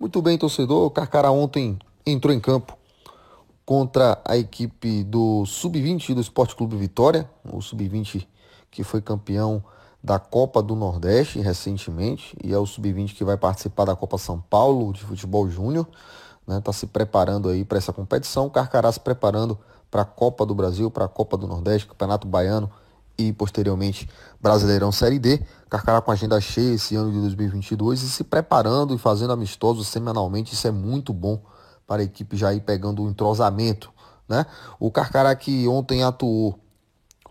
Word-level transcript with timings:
Muito 0.00 0.22
bem, 0.22 0.38
torcedor. 0.38 0.86
O 0.86 0.90
Carcará 0.90 1.32
ontem 1.32 1.76
entrou 2.06 2.32
em 2.32 2.38
campo 2.38 2.78
contra 3.66 4.20
a 4.24 4.36
equipe 4.36 5.02
do 5.02 5.44
Sub-20 5.44 6.14
do 6.14 6.20
Esporte 6.20 6.54
Clube 6.54 6.76
Vitória, 6.76 7.28
o 7.44 7.60
Sub-20 7.60 8.24
que 8.70 8.84
foi 8.84 9.02
campeão 9.02 9.62
da 10.02 10.20
Copa 10.20 10.62
do 10.62 10.76
Nordeste 10.76 11.40
recentemente 11.40 12.36
e 12.44 12.52
é 12.52 12.58
o 12.58 12.64
Sub-20 12.64 13.12
que 13.12 13.24
vai 13.24 13.36
participar 13.36 13.86
da 13.86 13.96
Copa 13.96 14.18
São 14.18 14.40
Paulo 14.40 14.92
de 14.92 15.00
Futebol 15.00 15.50
Júnior. 15.50 15.88
Está 16.42 16.54
né? 16.54 16.60
Tá 16.60 16.72
se 16.72 16.86
preparando 16.86 17.48
aí 17.48 17.64
para 17.64 17.78
essa 17.78 17.92
competição. 17.92 18.46
O 18.46 18.50
Carcará 18.50 18.92
se 18.92 19.00
preparando 19.00 19.58
para 19.90 20.02
a 20.02 20.04
Copa 20.04 20.46
do 20.46 20.54
Brasil, 20.54 20.92
para 20.92 21.06
a 21.06 21.08
Copa 21.08 21.36
do 21.36 21.48
Nordeste, 21.48 21.88
Campeonato 21.88 22.24
Baiano 22.24 22.70
e 23.18 23.32
posteriormente 23.32 24.08
Brasileirão 24.40 24.92
Série 24.92 25.18
D. 25.18 25.42
Carcará 25.68 26.00
com 26.00 26.12
agenda 26.12 26.40
cheia 26.40 26.74
esse 26.74 26.94
ano 26.94 27.10
de 27.10 27.18
2022 27.18 28.02
e 28.02 28.08
se 28.08 28.22
preparando 28.22 28.94
e 28.94 28.98
fazendo 28.98 29.32
amistosos 29.32 29.88
semanalmente. 29.88 30.54
Isso 30.54 30.68
é 30.68 30.70
muito 30.70 31.12
bom 31.12 31.42
para 31.86 32.02
a 32.02 32.04
equipe 32.04 32.36
já 32.36 32.54
ir 32.54 32.60
pegando 32.60 33.02
o 33.02 33.08
entrosamento. 33.08 33.92
Né? 34.28 34.46
O 34.78 34.90
Carcará 34.90 35.34
que 35.34 35.66
ontem 35.66 36.04
atuou 36.04 36.58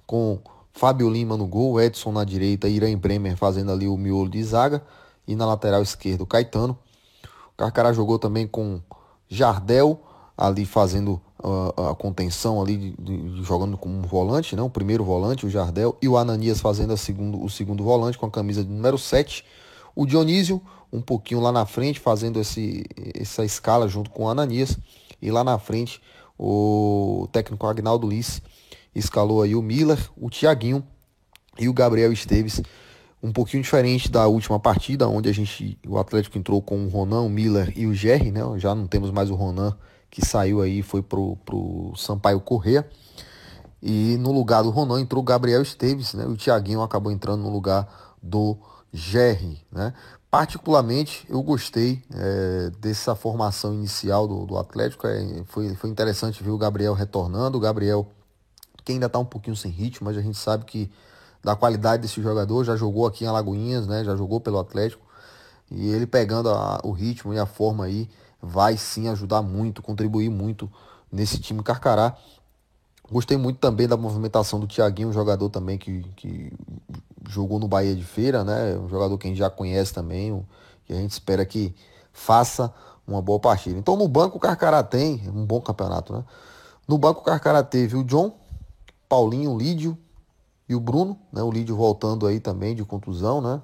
com 0.06 0.40
Fábio 0.74 1.10
Lima 1.10 1.38
no 1.38 1.48
gol, 1.48 1.80
Edson 1.82 2.12
na 2.12 2.24
direita, 2.24 2.68
Irã 2.68 2.96
Bremer 2.98 3.38
fazendo 3.38 3.72
ali 3.72 3.88
o 3.88 3.98
miolo 3.98 4.30
de 4.30 4.44
zaga 4.44 4.84
e 5.26 5.36
na 5.36 5.46
lateral 5.46 5.82
esquerda 5.82 6.24
o 6.24 6.28
Caetano. 6.28 6.78
O 7.54 7.58
Carcará 7.58 7.94
jogou 7.94 8.20
também 8.20 8.46
com 8.46 8.82
Jardel 9.30 10.02
ali 10.38 10.66
fazendo 10.66 11.22
a, 11.40 11.96
contenção 11.96 12.62
ali, 12.62 12.78
de, 12.78 12.92
de, 12.98 13.44
jogando 13.44 13.78
como 13.78 13.98
um 13.98 14.02
volante, 14.02 14.56
né? 14.56 14.62
o 14.62 14.70
primeiro 14.70 15.04
volante, 15.04 15.46
o 15.46 15.50
Jardel, 15.50 15.98
e 16.02 16.08
o 16.08 16.18
Ananias 16.18 16.60
fazendo 16.60 16.96
segundo, 16.98 17.44
o 17.44 17.50
segundo 17.50 17.84
volante 17.84 18.18
com 18.18 18.26
a 18.26 18.32
camisa 18.32 18.64
de 18.64 18.70
número 18.70 18.98
7. 18.98 19.46
O 19.96 20.06
Dionísio, 20.06 20.62
um 20.92 21.02
pouquinho 21.02 21.40
lá 21.40 21.52
na 21.52 21.66
frente, 21.66 22.00
fazendo 22.00 22.40
esse, 22.40 22.86
essa 23.14 23.46
escala 23.46 23.88
junto 23.88 24.10
com 24.10 24.26
o 24.26 24.30
Ananias. 24.30 24.78
E 25.22 25.32
lá 25.32 25.44
na 25.44 25.58
frente, 25.60 26.02
o 26.38 27.28
técnico 27.32 27.66
Agnaldo 27.66 28.08
Liz 28.08 28.42
escalou 28.94 29.42
aí 29.42 29.56
o 29.56 29.62
Miller, 29.62 30.00
o 30.16 30.30
Thiaguinho 30.30 30.84
e 31.60 31.70
o 31.70 31.74
Gabriel 31.74 32.12
Esteves. 32.12 32.62
Um 33.22 33.32
pouquinho 33.32 33.64
diferente 33.64 34.10
da 34.10 34.28
última 34.28 34.60
partida, 34.60 35.08
onde 35.08 35.28
a 35.28 35.34
gente, 35.34 35.78
o 35.88 35.98
Atlético 35.98 36.38
entrou 36.38 36.62
com 36.62 36.86
o 36.86 36.90
Ronan, 36.90 37.22
o 37.22 37.30
Miller 37.30 37.74
e 37.76 37.88
o 37.88 37.94
Gerry, 37.94 38.32
né? 38.32 38.42
Já 38.58 38.76
não 38.76 38.86
temos 38.86 39.10
mais 39.10 39.32
o 39.32 39.36
Ronan 39.36 39.76
que 40.18 40.26
saiu 40.26 40.64
aí 40.64 40.82
foi 40.82 41.04
pro, 41.04 41.36
pro 41.46 41.94
Sampaio 41.96 42.40
Corrêa. 42.42 42.90
E 43.80 44.18
no 44.18 44.32
lugar 44.32 44.64
do 44.64 44.72
Ronan 44.72 45.00
entrou 45.00 45.22
o 45.22 45.24
Gabriel 45.24 45.62
Esteves, 45.62 46.16
né? 46.16 46.26
O 46.26 46.36
Thiaguinho 46.36 46.82
acabou 46.82 47.12
entrando 47.12 47.44
no 47.44 47.52
lugar 47.52 48.16
do 48.22 48.58
Gerry, 48.92 49.64
né? 49.72 49.94
Particularmente, 50.32 51.24
eu 51.30 51.44
gostei 51.44 52.02
é, 52.12 52.72
dessa 52.80 53.14
formação 53.14 53.76
inicial 53.76 54.28
do, 54.28 54.48
do 54.48 54.58
Atlético. 54.58 55.06
É, 55.06 55.44
foi, 55.46 55.76
foi 55.76 55.92
interessante 55.92 56.44
ver 56.44 56.50
o 56.50 56.58
Gabriel 56.58 56.96
retornando. 56.96 57.56
O 57.56 57.62
Gabriel, 57.62 58.08
que 58.84 58.94
ainda 58.94 59.06
está 59.06 59.20
um 59.20 59.26
pouquinho 59.26 59.56
sem 59.56 59.70
ritmo, 59.70 60.06
mas 60.06 60.18
a 60.18 60.22
gente 60.22 60.40
sabe 60.40 60.66
que 60.66 60.92
da 61.44 61.56
qualidade 61.56 62.02
desse 62.02 62.20
jogador, 62.24 62.64
já 62.64 62.76
jogou 62.76 63.06
aqui 63.06 63.24
em 63.24 63.28
Alagoinhas, 63.28 63.86
né? 63.86 64.04
Já 64.04 64.16
jogou 64.16 64.42
pelo 64.42 64.58
Atlético. 64.58 65.06
E 65.70 65.90
ele 65.90 66.08
pegando 66.08 66.50
a, 66.50 66.82
o 66.84 66.92
ritmo 66.92 67.36
e 67.36 67.38
a 67.38 67.46
forma 67.46 67.86
aí, 67.86 68.10
vai 68.42 68.78
sim 68.78 69.08
ajudar 69.08 69.42
muito, 69.42 69.82
contribuir 69.82 70.30
muito 70.30 70.72
nesse 71.12 71.40
time 71.40 71.64
Carcará. 71.64 72.16
Gostei 73.10 73.38
muito 73.38 73.60
também 73.60 73.88
da 73.88 73.96
movimentação 73.96 74.60
do 74.60 74.68
Thiaguinho, 74.68 75.10
um 75.10 75.14
jogador 75.14 75.50
também 75.50 75.78
que, 75.78 76.04
que 76.16 76.52
jogou 77.30 77.58
no 77.58 77.68
Bahia 77.68 77.96
de 77.96 78.04
Feira, 78.04 78.44
né? 78.44 78.78
Um 78.78 78.90
jogador 78.90 79.18
que 79.18 79.28
a 79.28 79.30
gente 79.30 79.38
já 79.38 79.50
conhece 79.50 79.94
também, 79.94 80.46
que 80.86 80.92
a 80.92 80.98
gente 80.98 81.12
espera 81.12 81.46
que 81.46 81.74
faça 82.12 82.74
uma 83.08 83.22
boa 83.22 83.40
partida. 83.40 83.80
Então 83.80 83.96
no 83.96 84.08
banco 84.08 84.38
o 84.38 84.40
Carcará 84.40 84.84
tem 84.84 85.22
um 85.34 85.46
bom 85.46 85.62
campeonato, 85.62 86.12
né? 86.12 86.24
No 86.86 86.98
banco 86.98 87.22
o 87.22 87.24
Carcará 87.24 87.64
teve 87.64 87.96
o 87.96 88.04
John, 88.04 88.34
Paulinho, 89.08 89.58
Lídio 89.58 89.98
e 90.68 90.76
o 90.76 90.80
Bruno, 90.80 91.18
né? 91.32 91.42
O 91.42 91.50
Lídio 91.50 91.76
voltando 91.76 92.28
aí 92.28 92.42
também 92.42 92.76
de 92.76 92.84
contusão, 92.84 93.40
né? 93.40 93.62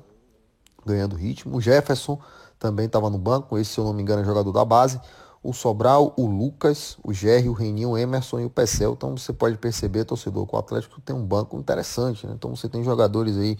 Ganhando 0.85 1.17
ritmo. 1.17 1.57
O 1.57 1.61
Jefferson, 1.61 2.17
também 2.59 2.85
estava 2.85 3.09
no 3.09 3.17
banco, 3.17 3.57
esse, 3.57 3.71
se 3.71 3.79
eu 3.79 3.83
não 3.83 3.93
me 3.93 4.01
engano, 4.01 4.21
é 4.21 4.25
jogador 4.25 4.51
da 4.51 4.63
base. 4.63 4.99
O 5.43 5.51
Sobral, 5.51 6.13
o 6.15 6.25
Lucas, 6.25 6.97
o 7.03 7.11
Gerry, 7.11 7.49
o 7.49 7.53
Reninho, 7.53 7.89
o 7.89 7.97
Emerson 7.97 8.39
e 8.39 8.45
o 8.45 8.49
Pecel. 8.49 8.93
Então 8.93 9.17
você 9.17 9.33
pode 9.33 9.57
perceber, 9.57 10.05
torcedor, 10.05 10.47
que 10.47 10.55
o 10.55 10.59
Atlético 10.59 11.01
tem 11.01 11.13
um 11.13 11.25
banco 11.25 11.57
interessante. 11.59 12.25
Né? 12.25 12.33
Então 12.33 12.55
você 12.55 12.69
tem 12.69 12.81
jogadores 12.81 13.37
aí 13.37 13.57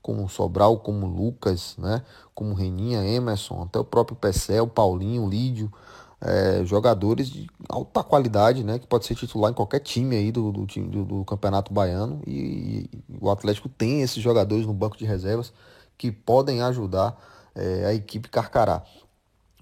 como 0.00 0.24
o 0.24 0.28
Sobral, 0.28 0.78
como 0.78 1.06
o 1.06 1.08
Lucas, 1.08 1.74
né? 1.76 2.02
como 2.34 2.50
o 2.50 2.54
Reninha, 2.54 3.04
Emerson, 3.04 3.62
até 3.62 3.80
o 3.80 3.84
próprio 3.84 4.16
Pecel, 4.16 4.68
Paulinho, 4.68 5.28
Lídio. 5.28 5.72
É, 6.20 6.64
jogadores 6.64 7.28
de 7.28 7.50
alta 7.68 8.02
qualidade, 8.02 8.64
né, 8.64 8.78
que 8.78 8.86
pode 8.86 9.04
ser 9.04 9.14
titular 9.14 9.50
em 9.50 9.54
qualquer 9.54 9.80
time 9.80 10.16
aí 10.16 10.32
do, 10.32 10.50
do, 10.52 10.64
do, 10.64 11.04
do 11.04 11.24
Campeonato 11.26 11.70
Baiano 11.70 12.22
e, 12.26 12.88
e, 12.90 13.04
o 13.20 13.28
Atlético 13.28 13.68
tem 13.68 14.00
esses 14.00 14.22
jogadores 14.22 14.64
no 14.64 14.72
banco 14.72 14.96
de 14.96 15.04
reservas 15.04 15.52
que 15.98 16.10
podem 16.10 16.62
ajudar 16.62 17.14
é, 17.54 17.86
a 17.86 17.94
equipe 17.94 18.28
Carcará. 18.28 18.82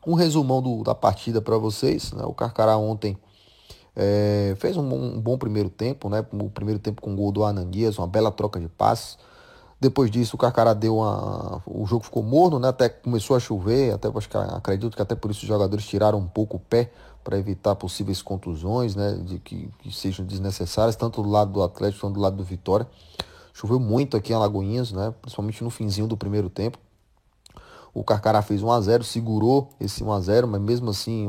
Um 0.07 0.15
resumão 0.15 0.61
do, 0.61 0.83
da 0.83 0.95
partida 0.95 1.41
para 1.41 1.57
vocês. 1.59 2.13
Né? 2.13 2.25
O 2.25 2.35
Carcará 2.35 2.77
ontem 2.77 3.17
é, 3.95 4.55
fez 4.59 4.77
um, 4.77 4.83
um, 4.83 5.21
bom 5.21 5.39
primeiro 5.39 5.71
tempo, 5.71 6.09
né? 6.09 6.25
o 6.33 6.51
primeiro 6.51 6.81
tempo 6.81 7.01
com 7.01 7.13
o 7.13 7.17
gol 7.17 7.31
do 7.31 7.45
Ananias, 7.45 7.99
uma 7.99 8.07
bela 8.07 8.33
troca 8.33 8.59
de 8.59 8.69
passes. 8.69 9.17
Depois 9.83 10.13
disso, 10.13 10.37
o 10.37 10.39
Carcará 10.39 10.75
deu 10.75 10.99
uma. 10.99 11.61
O 11.67 11.85
jogo 11.87 12.05
ficou 12.05 12.23
morno, 12.23 12.57
né? 12.61 12.69
Até 12.69 12.89
começou 12.89 13.35
a 13.35 13.41
chover. 13.41 13.93
Até 13.93 14.07
acho 14.15 14.29
que 14.29 14.37
acredito 14.37 14.95
que 14.95 15.03
até 15.03 15.17
por 15.17 15.33
isso 15.33 15.43
os 15.43 15.49
jogadores 15.49 15.85
tiraram 15.85 16.19
um 16.19 16.27
pouco 16.29 16.57
o 16.57 16.61
pé 16.61 16.93
para 17.25 17.37
evitar 17.37 17.75
possíveis 17.75 18.23
contusões, 18.23 18.95
né? 18.95 19.15
De 19.25 19.41
que, 19.41 19.69
que, 19.81 19.93
sejam 19.93 20.25
desnecessárias, 20.25 20.95
tanto 20.95 21.21
do 21.21 21.29
lado 21.29 21.51
do 21.51 21.65
Atlético 21.65 22.03
quanto 22.03 22.15
do 22.15 22.21
lado 22.21 22.37
do 22.37 22.45
Vitória. 22.45 22.87
Choveu 23.53 23.81
muito 23.81 24.17
aqui 24.17 24.33
em 24.33 24.37
Alagoinhas, 24.37 24.93
né? 24.93 25.13
Principalmente 25.21 25.65
no 25.65 25.71
finzinho 25.71 26.07
do 26.07 26.17
primeiro 26.17 26.49
tempo. 26.49 26.79
O 27.95 28.03
Carcará 28.03 28.41
fez 28.41 28.63
1 28.63 28.71
a 28.71 28.81
0 28.81 29.05
segurou 29.05 29.69
esse 29.79 30.03
1 30.03 30.13
a 30.13 30.21
0 30.21 30.49
mas 30.49 30.61
mesmo 30.61 30.91
assim 30.91 31.29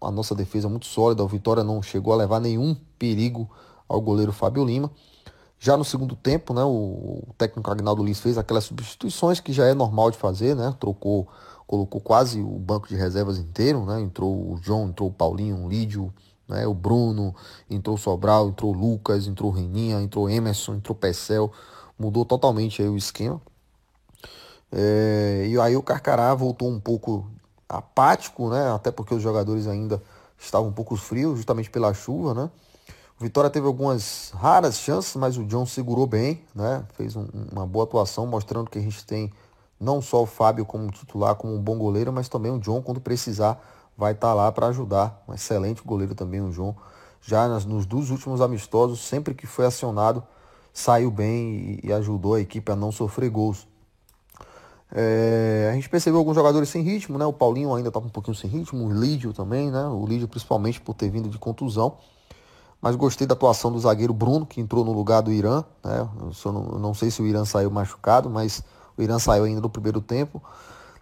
a 0.00 0.10
nossa 0.10 0.34
defesa 0.34 0.66
é 0.66 0.70
muito 0.70 0.86
sólida. 0.86 1.24
O 1.24 1.28
Vitória 1.28 1.64
não 1.64 1.82
chegou 1.82 2.12
a 2.12 2.16
levar 2.16 2.40
nenhum 2.40 2.76
perigo 2.98 3.48
ao 3.88 4.00
goleiro 4.00 4.32
Fábio 4.32 4.64
Lima. 4.64 4.90
Já 5.58 5.76
no 5.76 5.84
segundo 5.84 6.14
tempo, 6.14 6.52
né, 6.52 6.62
o 6.62 7.22
técnico 7.38 7.70
Agnaldo 7.70 8.04
Lins 8.04 8.20
fez 8.20 8.36
aquelas 8.36 8.64
substituições 8.64 9.40
que 9.40 9.52
já 9.52 9.64
é 9.64 9.72
normal 9.72 10.10
de 10.10 10.18
fazer, 10.18 10.54
né? 10.54 10.74
Trocou, 10.78 11.26
colocou 11.66 12.00
quase 12.00 12.40
o 12.42 12.58
banco 12.58 12.86
de 12.86 12.94
reservas 12.94 13.38
inteiro, 13.38 13.84
né? 13.86 14.00
Entrou 14.00 14.52
o 14.52 14.58
João, 14.60 14.88
entrou 14.88 15.08
o 15.08 15.12
Paulinho, 15.12 15.64
o 15.64 15.68
Lídio, 15.68 16.12
né? 16.46 16.66
O 16.66 16.74
Bruno, 16.74 17.34
entrou 17.70 17.96
o 17.96 17.98
Sobral, 17.98 18.48
entrou 18.48 18.74
o 18.74 18.78
Lucas, 18.78 19.26
entrou 19.26 19.50
o 19.50 19.54
Reninha, 19.54 20.00
entrou 20.02 20.26
o 20.26 20.28
Emerson, 20.28 20.74
entrou 20.74 20.94
o 20.94 20.98
Pecel. 20.98 21.50
Mudou 21.98 22.26
totalmente 22.26 22.82
aí 22.82 22.88
o 22.88 22.96
esquema. 22.96 23.40
É, 24.72 25.46
e 25.48 25.58
aí 25.60 25.76
o 25.76 25.82
Carcará 25.82 26.34
voltou 26.34 26.68
um 26.68 26.80
pouco 26.80 27.26
apático, 27.68 28.48
né? 28.50 28.72
Até 28.74 28.90
porque 28.90 29.14
os 29.14 29.22
jogadores 29.22 29.66
ainda 29.66 30.02
estavam 30.38 30.68
um 30.68 30.72
pouco 30.72 30.96
frios, 30.96 31.36
justamente 31.36 31.70
pela 31.70 31.94
chuva, 31.94 32.34
né? 32.34 32.50
O 33.18 33.24
Vitória 33.24 33.48
teve 33.48 33.66
algumas 33.66 34.30
raras 34.34 34.78
chances, 34.78 35.16
mas 35.16 35.38
o 35.38 35.44
John 35.44 35.64
segurou 35.64 36.06
bem, 36.06 36.42
né? 36.54 36.84
Fez 36.94 37.16
um, 37.16 37.26
uma 37.50 37.66
boa 37.66 37.84
atuação, 37.84 38.26
mostrando 38.26 38.68
que 38.68 38.78
a 38.78 38.82
gente 38.82 39.04
tem 39.06 39.32
não 39.80 40.02
só 40.02 40.22
o 40.22 40.26
Fábio 40.26 40.66
como 40.66 40.90
titular, 40.90 41.34
como 41.34 41.54
um 41.54 41.60
bom 41.60 41.78
goleiro, 41.78 42.12
mas 42.12 42.28
também 42.28 42.52
o 42.52 42.58
John, 42.58 42.82
quando 42.82 43.00
precisar, 43.00 43.58
vai 43.96 44.12
estar 44.12 44.28
tá 44.28 44.34
lá 44.34 44.52
para 44.52 44.66
ajudar. 44.66 45.22
Um 45.26 45.32
excelente 45.32 45.82
goleiro 45.82 46.14
também, 46.14 46.42
o 46.42 46.50
John. 46.50 46.76
Já 47.22 47.48
nas, 47.48 47.64
nos 47.64 47.86
dois 47.86 48.10
últimos 48.10 48.40
amistosos, 48.40 49.00
sempre 49.00 49.34
que 49.34 49.46
foi 49.46 49.64
acionado, 49.64 50.22
saiu 50.72 51.10
bem 51.10 51.80
e, 51.82 51.88
e 51.88 51.92
ajudou 51.94 52.34
a 52.34 52.40
equipe 52.40 52.70
a 52.70 52.76
não 52.76 52.92
sofrer 52.92 53.30
gols. 53.30 53.66
É, 54.92 55.68
a 55.70 55.74
gente 55.74 55.88
percebeu 55.88 56.18
alguns 56.18 56.34
jogadores 56.34 56.68
sem 56.68 56.82
ritmo, 56.82 57.18
né? 57.18 57.26
O 57.26 57.32
Paulinho 57.32 57.74
ainda 57.74 57.90
tá 57.90 57.98
um 57.98 58.08
pouquinho 58.08 58.36
sem 58.36 58.48
ritmo, 58.48 58.86
o 58.86 58.92
Lídio 58.92 59.32
também, 59.32 59.70
né? 59.70 59.86
O 59.86 60.06
Lídio 60.06 60.28
principalmente 60.28 60.80
por 60.80 60.94
ter 60.94 61.10
vindo 61.10 61.28
de 61.28 61.38
contusão. 61.38 61.96
Mas 62.80 62.94
gostei 62.94 63.26
da 63.26 63.34
atuação 63.34 63.72
do 63.72 63.78
zagueiro 63.80 64.12
Bruno, 64.12 64.46
que 64.46 64.60
entrou 64.60 64.84
no 64.84 64.92
lugar 64.92 65.22
do 65.22 65.32
Irã, 65.32 65.64
né? 65.84 66.08
Eu 66.44 66.52
não, 66.52 66.68
eu 66.72 66.78
não 66.78 66.94
sei 66.94 67.10
se 67.10 67.20
o 67.20 67.26
Irã 67.26 67.44
saiu 67.44 67.70
machucado, 67.70 68.30
mas 68.30 68.62
o 68.96 69.02
Irã 69.02 69.18
saiu 69.18 69.44
ainda 69.44 69.60
no 69.60 69.68
primeiro 69.68 70.00
tempo. 70.00 70.42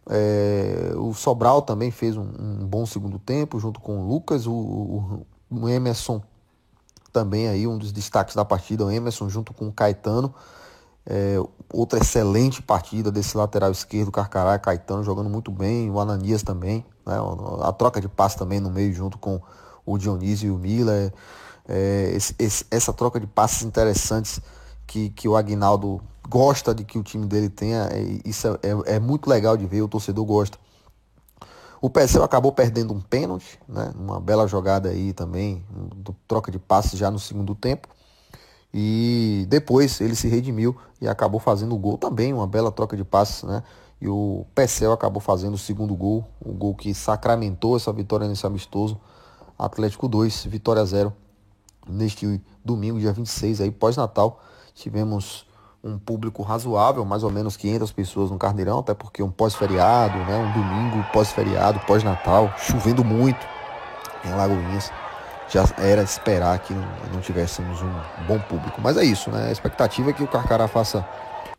É, 0.09 0.93
o 0.97 1.15
Sobral 1.15 1.63
também 1.63 1.91
fez 1.91 2.17
um, 2.17 2.23
um, 2.23 2.67
bom 2.67 2.85
segundo 2.87 3.19
tempo, 3.19 3.59
junto 3.59 3.81
com 3.81 4.01
o 4.01 4.09
Lucas, 4.09 4.47
o, 4.47 4.53
o, 4.53 5.27
o 5.51 5.69
Emerson 5.69 6.23
também 7.13 7.49
aí, 7.49 7.67
um 7.67 7.79
dos 7.79 7.93
destaques 7.93 8.35
da 8.35 8.45
partida, 8.45 8.85
o 8.85 8.91
Emerson 8.91 9.29
junto 9.29 9.55
com 9.55 9.69
o 9.69 9.73
Caetano. 9.73 10.35
É, 11.07 11.37
outra 11.73 11.99
excelente 11.99 12.63
partida 12.63 13.13
desse 13.13 13.37
lateral 13.37 13.71
esquerdo, 13.71 14.11
Carcará, 14.11 14.59
Caetano 14.59 15.05
jogando 15.05 15.29
muito 15.29 15.51
bem, 15.51 15.91
o 15.91 16.01
Ananias 16.01 16.43
também, 16.43 16.85
né? 17.07 17.17
a 17.63 17.73
troca 17.73 18.01
de 18.01 18.09
passe 18.09 18.39
também 18.39 18.59
no 18.59 18.71
meio 18.71 18.93
junto 18.95 19.19
com 19.19 19.41
o 19.85 19.99
Dionísio 19.99 20.49
e 20.49 20.51
o 20.51 20.59
Miller. 20.59 21.13
É, 21.69 22.13
esse, 22.15 22.35
esse, 22.39 22.67
essa 22.71 22.93
troca 22.93 23.19
de 23.21 23.27
passes 23.27 23.63
interessantes 23.63 24.41
que, 24.87 25.11
que 25.11 25.29
o 25.29 25.37
Agnaldo 25.37 26.01
gosta 26.29 26.75
de 26.75 26.85
que 26.85 26.99
o 26.99 27.03
time 27.03 27.27
dele 27.27 27.49
tenha, 27.49 27.89
é, 27.91 28.21
isso 28.25 28.49
é, 28.63 28.95
é, 28.97 29.01
muito 29.01 29.29
legal 29.29 29.57
de 29.57 29.67
ver, 29.67 29.83
o 29.83 29.89
torcedor 29.89 30.25
gosta. 30.25 30.59
O 31.81 31.91
PSL 31.91 32.25
acabou 32.25 32.51
perdendo 32.51 32.95
um 32.95 33.01
pênalti, 33.01 33.61
né? 33.69 33.93
Uma 33.95 34.19
bela 34.19 34.47
jogada 34.47 34.89
aí 34.89 35.13
também, 35.13 35.63
troca 36.27 36.51
de 36.51 36.59
passes 36.59 36.99
já 36.99 37.11
no 37.11 37.19
segundo 37.19 37.55
tempo. 37.55 37.89
E 38.77 39.47
depois 39.49 40.01
ele 40.01 40.17
se 40.17 40.27
redimiu 40.27 40.77
e 41.01 41.07
acabou 41.07 41.39
fazendo 41.39 41.77
o 41.77 41.79
gol 41.79 41.97
também, 41.97 42.35
uma 42.35 42.47
bela 42.47 42.73
troca 42.73 42.97
de 42.97 43.05
passes, 43.05 43.45
né? 43.45 43.63
E 44.01 44.09
o 44.09 44.45
Pecel 44.53 44.93
acabou 44.93 45.21
fazendo 45.21 45.55
o 45.55 45.59
segundo 45.59 45.95
gol, 45.95 46.25
o 46.45 46.53
gol 46.53 46.75
que 46.75 46.93
sacramentou 46.93 47.77
essa 47.77 47.93
vitória 47.93 48.27
nesse 48.27 48.45
amistoso. 48.45 49.01
Atlético 49.57 50.09
2, 50.09 50.47
Vitória 50.47 50.85
0. 50.85 51.13
Neste 51.89 52.43
domingo, 52.65 52.99
dia 52.99 53.13
26, 53.13 53.61
aí 53.61 53.71
pós-natal, 53.71 54.41
tivemos 54.75 55.47
um 55.83 55.97
público 55.97 56.43
razoável, 56.43 57.05
mais 57.05 57.23
ou 57.23 57.31
menos 57.31 57.57
500 57.57 57.93
pessoas 57.93 58.31
no 58.33 58.39
Carneirão, 58.39 58.81
até 58.81 58.93
porque 58.93 59.23
um 59.23 59.31
pós-feriado, 59.31 60.19
né, 60.19 60.37
um 60.37 60.53
domingo 60.53 61.07
pós-feriado, 61.13 61.79
pós-natal, 61.87 62.53
chovendo 62.59 63.05
muito 63.05 63.47
em 64.25 64.31
Lagoinhas. 64.35 64.91
Já 65.49 65.65
era 65.79 66.03
esperar 66.03 66.59
que 66.59 66.73
não 67.13 67.21
tivéssemos 67.21 67.81
um 67.83 68.27
bom 68.27 68.39
público. 68.41 68.81
Mas 68.81 68.97
é 68.97 69.05
isso, 69.05 69.31
né? 69.31 69.49
A 69.49 69.53
expectativa 69.53 70.11
é 70.11 70.13
que 70.13 70.23
o 70.23 70.29
Carcará 70.29 70.67
faça 70.67 71.07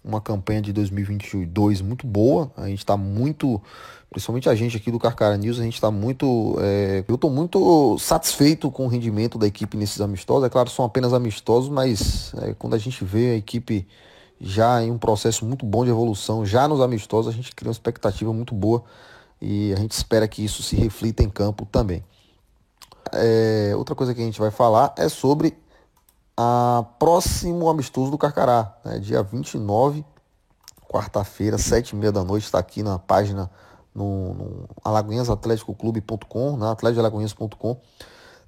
uma 0.05 0.21
campanha 0.21 0.61
de 0.61 0.71
2022 0.71 1.81
muito 1.81 2.05
boa. 2.05 2.51
A 2.55 2.67
gente 2.67 2.79
está 2.79 2.95
muito, 2.95 3.59
principalmente 4.09 4.47
a 4.47 4.53
gente 4.53 4.77
aqui 4.77 4.91
do 4.91 4.99
Carcara 4.99 5.35
News, 5.35 5.59
a 5.59 5.63
gente 5.63 5.73
está 5.73 5.89
muito. 5.89 6.55
É, 6.61 7.03
eu 7.07 7.15
estou 7.15 7.31
muito 7.31 7.97
satisfeito 7.97 8.69
com 8.69 8.85
o 8.85 8.87
rendimento 8.87 9.37
da 9.39 9.47
equipe 9.47 9.75
nesses 9.75 9.99
amistosos. 9.99 10.45
É 10.45 10.49
claro, 10.49 10.69
são 10.69 10.85
apenas 10.85 11.13
amistosos, 11.13 11.69
mas 11.69 12.33
é, 12.35 12.53
quando 12.53 12.75
a 12.75 12.77
gente 12.77 13.03
vê 13.03 13.31
a 13.31 13.35
equipe 13.35 13.87
já 14.39 14.83
em 14.83 14.91
um 14.91 14.97
processo 14.97 15.45
muito 15.45 15.65
bom 15.65 15.83
de 15.83 15.89
evolução, 15.89 16.45
já 16.45 16.67
nos 16.67 16.81
amistosos, 16.81 17.33
a 17.33 17.35
gente 17.35 17.55
cria 17.55 17.69
uma 17.69 17.73
expectativa 17.73 18.31
muito 18.31 18.53
boa 18.53 18.83
e 19.41 19.73
a 19.73 19.77
gente 19.77 19.91
espera 19.91 20.27
que 20.27 20.43
isso 20.43 20.61
se 20.61 20.75
reflita 20.75 21.23
em 21.23 21.29
campo 21.29 21.65
também. 21.65 22.03
É, 23.15 23.73
outra 23.75 23.95
coisa 23.95 24.13
que 24.13 24.21
a 24.21 24.25
gente 24.25 24.39
vai 24.39 24.51
falar 24.51 24.93
é 24.97 25.07
sobre 25.09 25.57
a 26.37 26.85
próximo 26.99 27.69
amistoso 27.69 28.11
do 28.11 28.17
Carcará, 28.17 28.75
né, 28.83 28.99
dia 28.99 29.23
29, 29.23 30.03
quarta-feira, 30.89 31.57
sete 31.57 31.91
e 31.91 31.95
meia 31.95 32.11
da 32.11 32.23
noite, 32.23 32.43
está 32.43 32.59
aqui 32.59 32.83
na 32.83 32.99
página 32.99 33.49
no, 33.93 34.33
no 34.33 34.69
alagoinhasatleticoclube.com, 34.83 36.57
na 36.57 36.71
atleticoalagoinhas.com, 36.71 37.79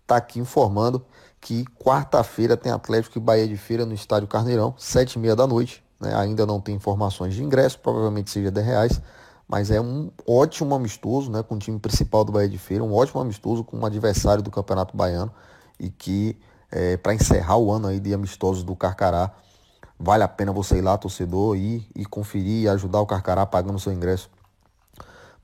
está 0.01 0.17
aqui 0.17 0.39
informando 0.39 1.05
que 1.39 1.63
quarta-feira 1.81 2.57
tem 2.57 2.71
Atlético 2.71 3.17
e 3.17 3.21
Bahia 3.21 3.47
de 3.47 3.55
Feira 3.55 3.85
no 3.85 3.93
Estádio 3.93 4.27
Carneirão, 4.27 4.73
sete 4.77 5.13
e 5.13 5.19
meia 5.19 5.35
da 5.35 5.47
noite, 5.47 5.81
né, 5.99 6.13
ainda 6.13 6.45
não 6.45 6.59
tem 6.59 6.75
informações 6.75 7.33
de 7.33 7.43
ingresso, 7.43 7.79
provavelmente 7.79 8.29
seja 8.29 8.51
10 8.51 8.65
reais, 8.65 9.01
mas 9.47 9.71
é 9.71 9.79
um 9.79 10.11
ótimo 10.27 10.75
amistoso, 10.75 11.31
né, 11.31 11.41
com 11.41 11.55
o 11.55 11.59
time 11.59 11.79
principal 11.79 12.25
do 12.25 12.31
Bahia 12.31 12.49
de 12.49 12.57
Feira, 12.57 12.83
um 12.83 12.93
ótimo 12.93 13.21
amistoso 13.21 13.63
com 13.63 13.77
um 13.77 13.85
adversário 13.85 14.43
do 14.43 14.51
Campeonato 14.51 14.95
Baiano 14.95 15.31
e 15.79 15.89
que 15.89 16.37
é, 16.69 16.97
para 16.97 17.13
encerrar 17.13 17.57
o 17.57 17.71
ano 17.71 17.87
aí 17.87 17.99
de 17.99 18.13
amistosos 18.13 18.63
do 18.63 18.75
Carcará. 18.75 19.31
Vale 19.97 20.23
a 20.23 20.27
pena 20.27 20.51
você 20.51 20.77
ir 20.77 20.81
lá, 20.81 20.97
torcedor, 20.97 21.55
ir 21.55 21.87
e 21.95 22.05
conferir 22.05 22.63
e 22.63 22.69
ajudar 22.69 22.99
o 22.99 23.05
Carcará 23.05 23.45
pagando 23.45 23.79
seu 23.79 23.93
ingresso 23.93 24.29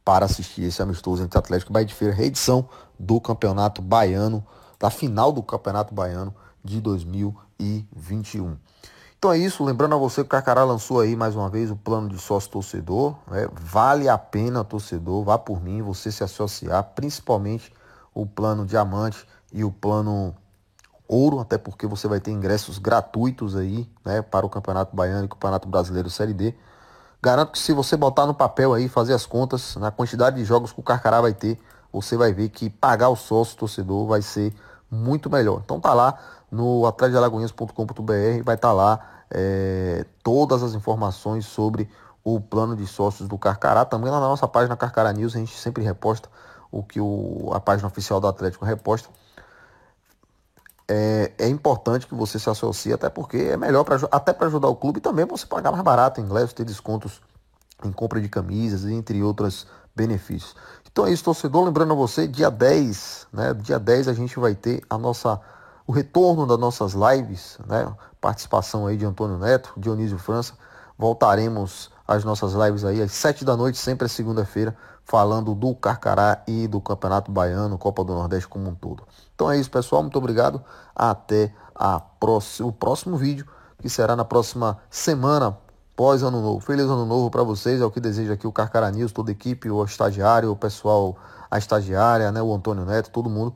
para 0.04 0.26
assistir 0.26 0.64
esse 0.64 0.82
amistoso 0.82 1.24
entre 1.24 1.40
Atlético 1.40 1.72
e 1.72 1.74
Bahia 1.74 1.86
de 1.86 1.94
Feira, 1.94 2.14
reedição 2.14 2.68
do 3.00 3.22
Campeonato 3.22 3.82
Baiano, 3.82 4.46
da 4.78 4.90
final 4.90 5.32
do 5.32 5.42
Campeonato 5.42 5.94
Baiano 5.94 6.36
de 6.64 6.82
2021. 6.82 8.58
Então 9.24 9.32
é 9.32 9.38
isso, 9.38 9.64
lembrando 9.64 9.96
a 9.96 9.98
você 9.98 10.20
que 10.20 10.26
o 10.26 10.30
Carcará 10.30 10.66
lançou 10.66 11.00
aí 11.00 11.16
mais 11.16 11.34
uma 11.34 11.48
vez 11.48 11.72
o 11.72 11.78
plano 11.78 12.10
de 12.10 12.20
sócio 12.20 12.52
torcedor. 12.52 13.16
Né? 13.32 13.48
Vale 13.54 14.10
a 14.10 14.18
pena, 14.18 14.66
torcedor, 14.66 15.24
vá 15.24 15.38
por 15.38 15.64
mim, 15.64 15.82
você 15.82 16.12
se 16.12 16.26
associar, 16.26 16.84
principalmente 16.94 17.72
o 18.14 18.26
plano 18.26 18.66
diamante 18.66 19.26
e 19.54 19.64
o 19.64 19.72
plano 19.72 20.36
ouro, 21.08 21.40
até 21.40 21.58
porque 21.58 21.88
você 21.88 22.06
vai 22.06 22.20
ter 22.20 22.32
ingressos 22.32 22.78
gratuitos 22.78 23.56
aí, 23.56 23.90
né, 24.04 24.22
para 24.22 24.46
o 24.46 24.50
Campeonato 24.50 24.94
Baiano 24.94 25.24
e 25.24 25.26
o 25.28 25.30
Campeonato 25.30 25.70
Brasileiro 25.70 26.10
Série 26.10 26.34
D. 26.34 26.54
Garanto 27.22 27.54
que 27.54 27.60
se 27.60 27.72
você 27.72 27.96
botar 27.96 28.26
no 28.26 28.34
papel 28.34 28.74
aí, 28.74 28.90
fazer 28.90 29.14
as 29.14 29.26
contas, 29.26 29.78
na 29.78 29.90
quantidade 29.90 30.36
de 30.36 30.44
jogos 30.44 30.74
que 30.74 30.82
o 30.82 30.84
Carcará 30.84 31.22
vai 31.22 31.34
ter, 31.34 31.58
você 31.94 32.18
vai 32.18 32.34
ver 32.34 32.50
que 32.50 32.70
pagar 32.70 33.08
o 33.08 33.16
sócio 33.16 33.56
torcedor 33.56 34.06
vai 34.06 34.22
ser 34.22 34.54
muito 34.94 35.30
melhor. 35.30 35.62
Então 35.64 35.80
tá 35.80 35.94
lá 35.94 36.18
no 36.52 36.86
atletasalagoinhas.com.br, 36.86 38.44
vai 38.44 38.56
estar 38.56 38.70
tá 38.70 38.72
lá 38.72 39.00
é, 39.32 40.06
todas 40.22 40.62
as 40.62 40.74
informações 40.74 41.46
sobre 41.46 41.90
o 42.24 42.40
plano 42.40 42.76
de 42.76 42.86
sócios 42.86 43.28
do 43.28 43.38
Carcará. 43.38 43.84
Também 43.84 44.12
lá 44.12 44.20
na 44.20 44.28
nossa 44.28 44.48
página 44.48 44.78
Carcará 44.78 45.12
News, 45.12 45.36
a 45.36 45.40
gente 45.40 45.58
sempre 45.58 45.84
reposta 45.84 46.30
o 46.72 46.84
que 46.84 47.00
o, 47.00 47.52
a 47.54 47.60
página 47.60 47.88
oficial 47.88 48.20
do 48.20 48.28
Atlético 48.28 48.66
reposta 48.66 49.10
é, 50.88 51.32
é, 51.38 51.48
importante 51.48 52.08
que 52.08 52.16
você 52.16 52.38
se 52.38 52.50
associe, 52.50 52.94
até 52.94 53.10
porque 53.10 53.38
é 53.38 53.58
melhor 53.58 53.84
pra, 53.84 53.98
até 54.12 54.34
para 54.34 54.48
ajudar 54.48 54.68
o 54.68 54.76
clube 54.76 54.98
e 54.98 55.02
também 55.02 55.26
você 55.26 55.46
pagar 55.46 55.72
mais 55.72 55.84
barato 55.84 56.20
em 56.20 56.24
inglês, 56.24 56.54
ter 56.54 56.66
descontos 56.66 57.22
em 57.84 57.92
compra 57.92 58.20
de 58.22 58.30
camisas, 58.30 58.86
entre 58.86 59.22
outros 59.22 59.68
benefícios. 59.96 60.56
Então 60.92 61.08
é 61.08 61.12
isso, 61.12 61.24
torcedor. 61.24 61.66
Lembrando 61.66 61.94
a 61.94 61.96
você, 61.96 62.28
dia 62.28 62.52
10, 62.52 63.28
né? 63.34 63.54
Dia 63.56 63.80
10 63.80 64.08
a 64.08 64.14
gente 64.14 64.40
vai 64.40 64.54
ter 64.54 64.84
a 64.90 64.98
nossa, 64.98 65.42
o 65.88 65.92
retorno 65.92 66.46
das 66.46 66.60
nossas 66.60 66.94
lives, 66.94 67.58
né? 67.68 67.92
Participação 68.22 68.86
aí 68.86 68.96
de 68.96 69.06
Antônio 69.06 69.38
Neto, 69.38 69.74
Dionísio 69.76 70.20
França. 70.20 70.54
Voltaremos 70.98 71.92
as 72.08 72.24
nossas 72.24 72.54
lives 72.54 72.86
aí 72.86 73.02
às 73.02 73.12
7 73.12 73.44
da 73.44 73.58
noite, 73.58 73.78
sempre 73.78 74.06
é 74.06 74.08
segunda-feira, 74.08 74.78
falando 75.04 75.56
do 75.56 75.74
Carcará 75.74 76.44
e 76.48 76.68
do 76.68 76.80
Campeonato 76.80 77.32
Baiano, 77.32 77.78
Copa 77.78 78.04
do 78.04 78.14
Nordeste 78.14 78.48
como 78.48 78.70
um 78.70 78.76
todo. 78.76 79.04
Então 79.34 79.50
é 79.50 79.58
isso, 79.58 79.72
pessoal. 79.72 80.04
Muito 80.04 80.18
obrigado. 80.18 80.64
Até 80.96 81.54
a 81.74 82.00
próxima, 82.00 82.70
o 82.70 82.72
próximo 82.72 83.18
vídeo, 83.18 83.48
que 83.80 83.90
será 83.90 84.16
na 84.16 84.24
próxima 84.24 84.80
semana, 84.90 85.58
pós 85.96 86.24
ano 86.24 86.42
novo. 86.42 86.60
Feliz 86.60 86.86
ano 86.86 87.06
novo 87.06 87.30
para 87.30 87.44
vocês. 87.44 87.82
É 87.82 87.86
o 87.86 87.92
que 87.92 88.00
deseja 88.00 88.34
aqui 88.34 88.48
o 88.48 88.52
Carcará 88.52 88.92
News, 88.92 89.12
toda 89.12 89.32
a 89.32 89.34
equipe, 89.34 89.70
o 89.70 89.84
estagiário, 89.84 90.52
o 90.52 90.56
pessoal, 90.56 91.18
a 91.50 91.58
estagiária, 91.58 92.32
né, 92.32 92.42
o 92.42 92.54
Antônio 92.54 92.86
Neto, 92.86 93.10
todo 93.12 93.30
mundo. 93.30 93.56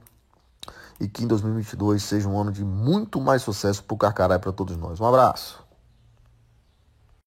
E 0.99 1.07
que 1.07 1.23
em 1.23 1.27
2022 1.27 2.01
seja 2.01 2.27
um 2.27 2.39
ano 2.39 2.51
de 2.51 2.63
muito 2.63 3.21
mais 3.21 3.41
sucesso 3.41 3.83
para 3.83 3.95
o 3.95 3.97
Carcará 3.97 4.35
e 4.35 4.39
para 4.39 4.51
todos 4.51 4.75
nós. 4.77 4.99
Um 4.99 5.05
abraço. 5.05 5.66